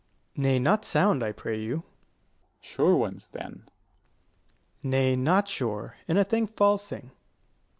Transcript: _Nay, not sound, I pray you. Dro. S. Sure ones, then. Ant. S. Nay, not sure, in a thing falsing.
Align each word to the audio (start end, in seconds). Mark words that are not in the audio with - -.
_Nay, 0.35 0.57
not 0.57 0.83
sound, 0.83 1.21
I 1.21 1.31
pray 1.31 1.59
you. 1.61 1.83
Dro. 1.83 1.83
S. 2.57 2.61
Sure 2.61 2.95
ones, 2.95 3.29
then. 3.33 3.41
Ant. 3.57 3.63
S. 3.67 3.69
Nay, 4.81 5.15
not 5.15 5.47
sure, 5.47 5.95
in 6.07 6.17
a 6.17 6.23
thing 6.23 6.47
falsing. 6.47 7.11